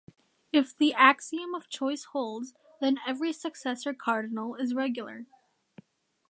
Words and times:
If 0.51 0.75
the 0.75 0.95
axiom 0.95 1.53
of 1.53 1.69
choice 1.69 2.05
holds, 2.05 2.55
then 2.79 2.97
every 3.07 3.31
successor 3.31 3.93
cardinal 3.93 4.55
is 4.55 4.73
regular. 4.73 5.27